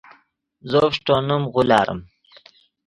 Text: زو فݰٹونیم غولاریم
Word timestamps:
زو 0.69 0.83
فݰٹونیم 0.93 1.43
غولاریم 1.53 1.99